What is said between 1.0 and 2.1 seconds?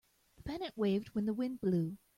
when the wind blew.